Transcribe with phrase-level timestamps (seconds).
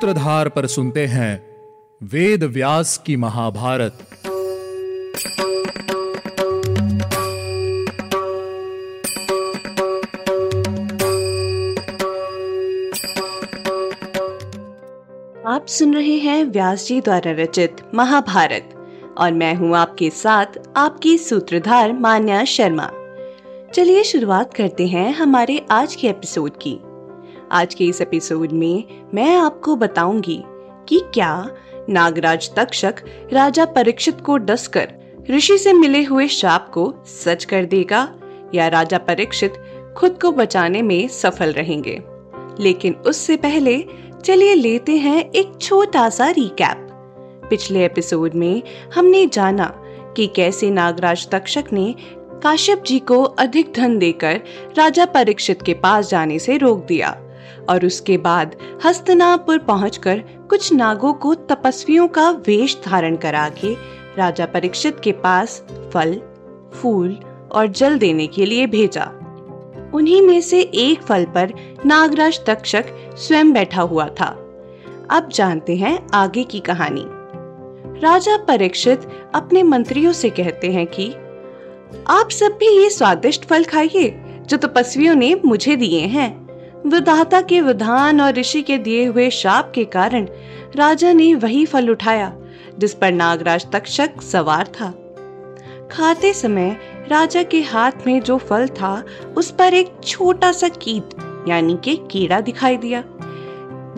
[0.00, 1.32] सूत्रधार पर सुनते हैं
[2.02, 3.98] वेद व्यास की महाभारत।
[15.46, 18.74] आप सुन रहे हैं व्यास जी द्वारा रचित महाभारत
[19.18, 22.90] और मैं हूँ आपके साथ आपकी सूत्रधार मान्या शर्मा।
[23.74, 26.78] चलिए शुरुआत करते हैं हमारे आज के एपिसोड की।
[27.52, 30.44] आज के इस एपिसोड में मैं आपको बताऊँगी
[30.88, 31.50] कि क्या
[31.88, 32.94] नागराज तक्षक
[33.32, 34.92] राजा परीक्षित को डसकर
[35.30, 38.14] ऋषि से मिले हुए शाप को सच कर देगा
[38.54, 39.54] या राजा परीक्षित
[39.96, 42.02] खुद को बचाने में सफल रहेंगे।
[42.60, 43.84] लेकिन उससे पहले
[44.24, 46.88] चलिए लेते हैं एक छोटा सा रिकैप
[47.50, 48.62] पिछले एपिसोड में
[48.94, 49.74] हमने जाना
[50.16, 51.94] कि कैसे नागराज तक्षक ने
[52.42, 54.40] काश्यप जी को अधिक धन देकर
[54.78, 57.26] राजा परीक्षित के पास जाने से रोक दिया।
[57.68, 63.74] और उसके बाद हस्तनापुर पहुंचकर कुछ नागों को तपस्वियों का वेश धारण करा के
[64.18, 66.20] राजा परीक्षित के पास फल,
[66.74, 67.18] फूल
[67.52, 69.12] और जल देने के लिए भेजा।
[69.94, 71.52] उन्हीं में से एक फल पर
[71.86, 72.84] नागराज तक्षक
[73.14, 74.46] स्वयं बैठा हुआ था।
[75.10, 77.04] अब जानते हैं आगे की कहानी।
[78.00, 79.00] राजा परीक्षित
[79.34, 81.14] अपने मंत्रियों से कहते हैं कि,
[82.06, 86.49] आप सब भी ये स्वादिष्ट फल खाइए, जो तपस्वियों ने मुझे दिए हैं।
[86.86, 90.28] विधाता के विधान और ऋषि के दिए हुए शाप के कारण
[90.76, 92.36] राजा ने वही फल उठाया,
[92.78, 94.90] जिस पर नागराज तक्षक सवार था।
[95.90, 96.76] खाते समय
[97.08, 99.04] राजा के हाथ में जो फल था,
[99.36, 101.04] उस पर एक छोटा सा कीट,
[101.48, 103.04] यानी कि कीड़ा दिखाई दिया।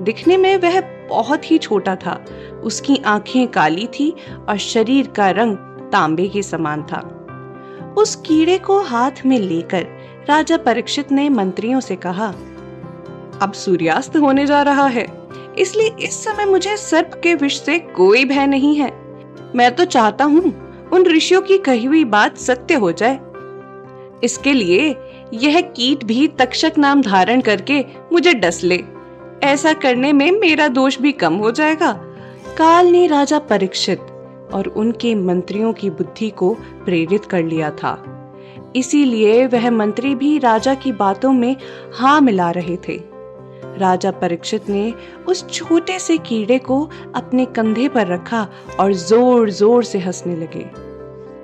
[0.00, 2.24] दिखने में वह बहुत ही छोटा था,
[2.62, 4.16] उसकी आँखें काली थी
[4.48, 5.56] और शरीर का रंग
[5.92, 7.00] तांबे के समान था।
[7.98, 9.86] उस कीड़े को हाथ में लेकर
[10.28, 12.34] राजा परीक्षित ने मंत्रियों से कहा
[13.42, 15.06] अब सूर्यास्त होने जा रहा है।
[15.58, 18.90] इसलिए इस समय मुझे सर्प के विष से कोई भय नहीं है।
[19.56, 20.52] मैं तो चाहता हूँ
[20.92, 23.18] उन ऋषियों की कही हुई बात सत्य हो जाए।
[24.24, 24.94] इसके लिए
[25.34, 28.82] यह कीट भी तक्षक नाम धारण करके मुझे डस ले।
[29.42, 31.92] ऐसा करने में मेरा दोष भी कम हो जाएगा।
[32.58, 34.00] काल ने राजा परीक्षित
[34.52, 36.54] और उनके मंत्रियों की बुद्धि को
[36.84, 37.98] प्रेरित कर लिया था।
[38.76, 41.56] इसीलिए वह मंत्री भी राजा की बातों में
[41.94, 43.11] हाँ मिला रहे थे।
[43.82, 44.92] राजा परीक्षित ने
[45.28, 46.82] उस छोटे से कीड़े को
[47.14, 48.46] अपने कंधे पर रखा
[48.80, 50.66] और ज़ोर ज़ोर से हंसने लगे।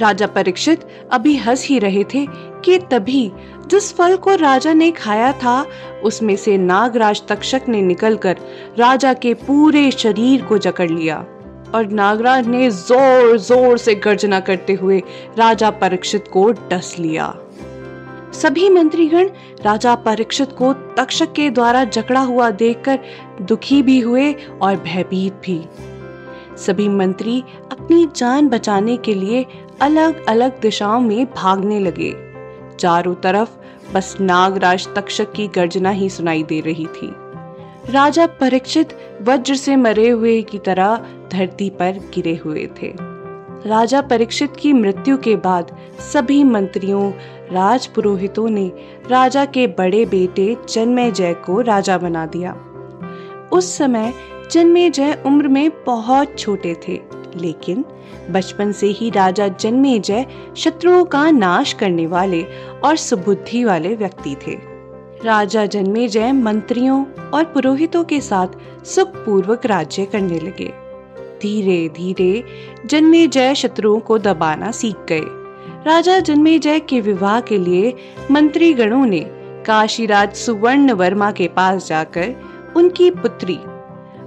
[0.00, 2.26] राजा परीक्षित अभी हंस ही रहे थे
[2.64, 3.30] कि तभी
[3.70, 5.64] जिस फल को राजा ने खाया था,
[6.04, 8.36] उसमें से नागराज तक्षक ने निकलकर
[8.78, 11.16] राजा के पूरे शरीर को जकड़ लिया
[11.74, 15.02] और नागराज ने ज़ोर ज़ोर से गर्जना करते हुए
[15.38, 17.34] राजा परीक्षित को डस लिया।
[18.32, 19.28] सभी मंत्रीगण
[19.64, 22.98] राजा परीक्षित को तक्षक के द्वारा जकड़ा हुआ देखकर
[23.42, 24.32] दुखी भी हुए
[24.62, 25.64] और भयभीत भी।
[26.56, 27.42] सभी मंत्री
[27.72, 29.46] अपनी जान बचाने के लिए
[29.80, 32.14] अलग अलग दिशाओं में भागने लगे।
[32.76, 33.50] चारों तरफ़
[33.94, 37.14] बस नागराज तक्षक की गर्जना ही सुनाई दे रही थी।
[37.90, 38.88] राजा परीक्षित
[39.22, 42.94] वज्र से मरे हुए की तरह धरती पर गिरे हुए थे।
[43.66, 45.76] राजा परीक्षित की मृत्यु के बाद
[46.12, 47.12] सभी मंत्रियों
[47.52, 48.70] राज पुरोहितों ने
[49.10, 52.52] राजा के बड़े बेटे जन्मे जय को राजा बना दिया।
[53.52, 54.12] उस समय
[54.52, 57.00] जन्मे जय उम्र में बहुत छोटे थे,
[57.36, 57.84] लेकिन
[58.30, 62.42] बचपन से ही राजा जन्मे जय शत्रुओं का नाश करने वाले
[62.84, 64.58] और सुबुद्धि वाले व्यक्ति थे।
[65.24, 70.72] राजा जन्मे जय मंत्रियों और पुरोहितों के साथ सुख पूर्वक राज्य करने लगे।
[71.42, 72.44] धीरे धीरे
[72.86, 75.39] जन्मे जय शत्रुओं को दबाना सीख गए।
[75.86, 77.94] राजा जन्मे जय के विवाह के लिए
[78.30, 79.20] मंत्री गणों ने
[79.66, 82.34] काशीराज सुवर्ण वर्मा के पास जाकर
[82.76, 83.58] उनकी पुत्री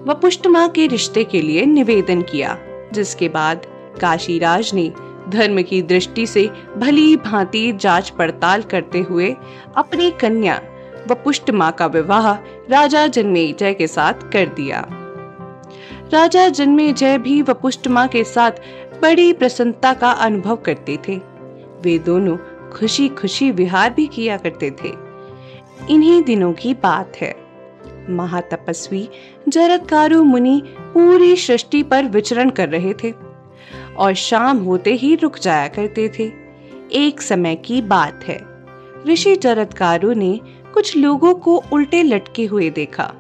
[0.08, 2.58] व पुष्टमा के रिश्ते के लिए निवेदन किया,
[2.94, 3.66] जिसके बाद
[4.02, 4.92] काशीराज ने
[5.30, 9.36] धर्म की दृष्टि से भली भांति जाँच पड़ताल करते हुए
[9.76, 10.62] अपनी कन्या
[11.08, 12.34] व पुष्ट माँ का विवाह
[12.70, 14.86] राजा जन्मेजय के साथ कर दिया।
[16.14, 18.52] राजा जन्मे जय भी वपुष्ट माँ के साथ
[19.02, 21.16] बड़ी प्रसन्नता का अनुभव करते थे।
[21.82, 22.38] वे दोनों
[22.72, 24.90] खुशी खुशी विहार भी किया करते थे।
[25.90, 27.36] इन्हीं दिनों की बात है।
[28.10, 29.10] महातपस्वी
[29.50, 33.14] जरदकारु मुनि पूरी सृष्टि पर विचरण कर रहे थे
[33.98, 36.32] और शाम होते ही रुक जाया करते थे।
[36.92, 38.42] एक समय की बात है।
[39.08, 40.40] ऋषि जरदकारु ने
[40.74, 43.14] कुछ लोगों को उल्टे लटके हुए देखा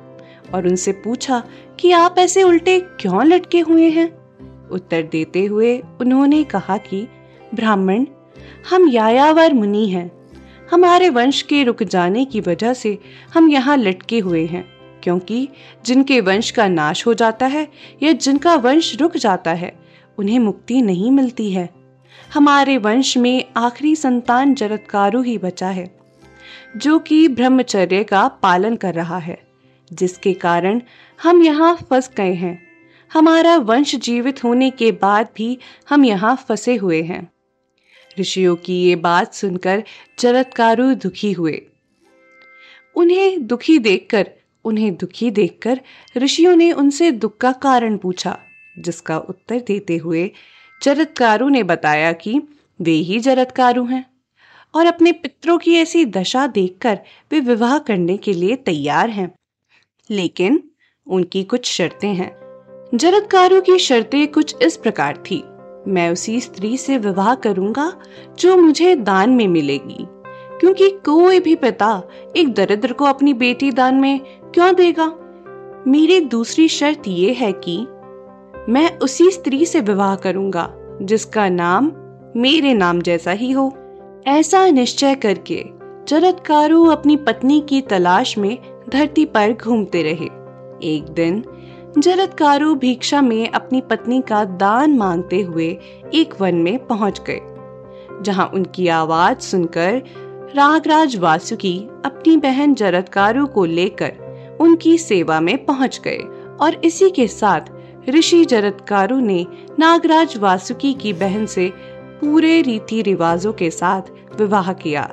[0.54, 1.44] और उनसे पूछा
[1.79, 4.23] कि आप ऐसे उल्टे क्यों लटके हुए हैं?
[4.69, 7.07] उत्तर देते हुए उन्होंने कहा कि,
[7.55, 8.05] ब्राह्मण,
[8.69, 10.11] हम यायावर मुनि हैं।
[10.71, 12.99] हमारे वंश के रुक जाने की वजह से
[13.33, 14.65] हम यहाँ लटके हुए हैं,
[15.03, 15.49] क्योंकि
[15.85, 17.67] जिनके वंश का नाश हो जाता है
[18.03, 19.79] या जिनका वंश रुक जाता है,
[20.17, 21.69] उन्हें मुक्ति नहीं मिलती है।
[22.33, 25.95] हमारे वंश में आखिरी संतान जरत्कारु ही बचा है,
[26.77, 29.52] जो कि ब्रह्मचर्य का पालन कर रहा है।
[29.94, 30.81] जिसके कारण
[31.19, 32.60] हम यहाँ फंस गए हैं।
[33.12, 35.57] हमारा वंश जीवित होने के बाद भी
[35.90, 37.31] हम यहाँ फंसे हुए हैं।
[38.19, 39.84] ऋषियों की ये बात सुनकर
[40.19, 41.62] जरत्कारु दुखी हुए।
[42.95, 44.31] उन्हें दुखी देखकर,
[44.66, 45.80] उन्हें दुखी देखकर
[46.18, 48.38] ऋषियों ने उनसे दुख का कारण पूछा,
[48.80, 50.31] जिसका उत्तर देते हुए
[50.81, 52.42] जरत्कारु ने बताया कि
[52.81, 54.06] वे ही जरत्कारु हैं
[54.74, 57.00] और अपने पितरों की ऐसी दशा देखकर
[57.31, 59.31] वे विवाह करने के लिए तैयार हैं।
[60.11, 60.63] लेकिन
[61.07, 62.44] उनकी कुछ शर्तें हैं।
[62.94, 65.44] जरत्कारु की शर्तें कुछ इस प्रकार थी।
[65.88, 67.94] मैं उसी स्त्री से विवाह करूँगा
[68.39, 70.07] जो मुझे दान में मिलेगी।
[70.59, 72.03] क्योंकि कोई भी पिता
[72.38, 74.19] एक दरिद्र को अपनी बेटी दान में
[74.53, 75.17] क्यों देगा?
[75.88, 77.88] मेरी दूसरी शर्त ये है कि
[78.71, 81.91] मैं उसी स्त्री से विवाह करूँगा, जिसका नाम
[82.39, 83.77] मेरे नाम जैसा ही हो।
[84.27, 85.65] ऐसा निश्चय करके
[86.07, 90.25] चरतकारु अपनी पत्नी की तलाश में धरती पर घूमते रहे।
[90.88, 91.44] एक दिन
[91.97, 95.68] जरतकारु भिक्षा में अपनी पत्नी का दान मांगते हुए
[96.13, 97.39] एक वन में पहुँच गए,
[98.24, 100.01] जहाँ उनकी आवाज़ सुनकर
[100.56, 106.19] रागराज वासुकी अपनी बहन जरतकारु को लेकर उनकी सेवा में पहुँच गए
[106.62, 109.45] और इसी के साथ ऋषि जरतकारु ने
[109.80, 111.71] नागराज वासुकी की बहन से
[112.21, 115.09] पूरे रीति रिवाजों के साथ विवाह किया।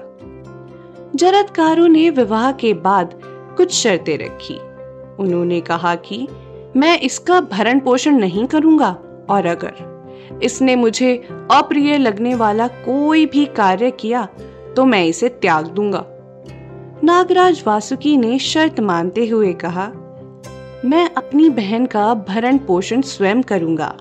[1.16, 3.20] जरतकारु ने विवाह के बाद
[3.56, 4.58] कुछ शर्तें रखी।
[5.18, 6.26] उन्होंने कहा कि
[6.76, 8.90] मैं इसका भरण पोषण नहीं करूँगा
[9.30, 11.14] और अगर इसने मुझे
[11.50, 14.24] अप्रिय लगने वाला कोई भी कार्य किया
[14.76, 16.04] तो मैं इसे त्याग दूँगा।
[17.04, 19.86] नागराज वासुकी ने शर्त मानते हुए कहा,
[20.84, 23.94] मैं अपनी बहन का भरण पोषण स्वयं करूँगा।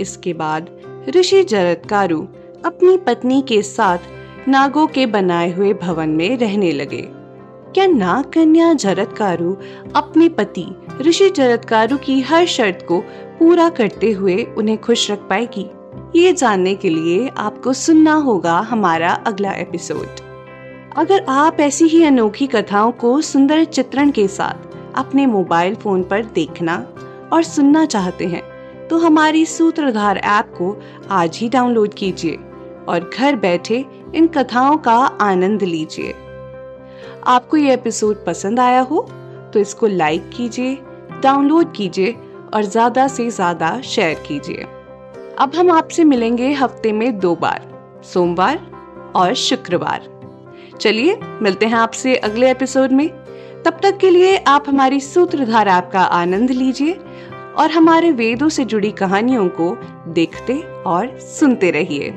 [0.00, 0.70] इसके बाद
[1.08, 2.20] ऋषि जरत्कारु
[2.64, 7.02] अपनी पत्नी के साथ नागों के बनाए हुए भवन में रहने लगे।
[7.74, 9.56] क्या नाग कन्या जरत्कारु
[9.94, 10.66] अपने पति
[11.00, 13.00] ऋषि जरत्कारु की हर शर्त को
[13.38, 15.70] पूरा करते हुए उन्हें खुश रख पाएगी?
[16.18, 20.06] ये जानने के लिए आपको सुनना होगा हमारा अगला एपिसोड
[20.96, 26.24] अगर आप ऐसी ही अनोखी कथाओं को सुंदर चित्रण के साथ अपने मोबाइल फ़ोन पर
[26.24, 26.86] देखना
[27.32, 28.42] और सुनना चाहते हैं
[28.88, 32.38] तो हमारी सूत्रधार ऐप को आज ही डाउनलोड कीजिए
[32.88, 33.84] और घर बैठे
[34.14, 36.14] इन कथाओं का आनंद लीजिए।
[37.26, 39.00] आपको ये एपिसोड पसंद आया हो
[39.54, 40.78] तो इसको लाइक कीजिए
[41.22, 42.16] डाउनलोड कीजिए
[42.54, 44.66] और ज़्यादा से ज़्यादा शेयर कीजिए।
[45.38, 47.60] अब हम आपसे मिलेंगे हफ़्ते में दो बार,
[48.04, 48.58] सोमवार
[49.16, 50.08] और शुक्रवार।
[50.80, 53.08] चलिए, मिलते हैं आपसे अगले एपिसोड में।
[53.64, 56.92] तब तक के लिए आप हमारी सूत्रधार ऐप का आनंद लीजिए
[57.58, 59.76] और हमारे वेदों से जुड़ी कहानियों को
[60.12, 62.14] देखते और सुनते रहिए।